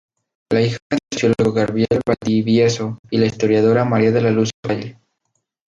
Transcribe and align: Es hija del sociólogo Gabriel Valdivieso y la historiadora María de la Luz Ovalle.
Es 0.49 0.63
hija 0.67 0.77
del 0.89 0.99
sociólogo 1.13 1.53
Gabriel 1.53 2.01
Valdivieso 2.03 2.97
y 3.11 3.19
la 3.19 3.27
historiadora 3.27 3.85
María 3.85 4.09
de 4.11 4.21
la 4.21 4.31
Luz 4.31 4.49
Ovalle. 4.65 4.97